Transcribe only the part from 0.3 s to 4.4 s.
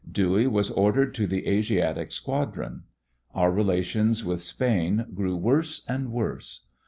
was ordered to the Asiatic Squadron. Our relations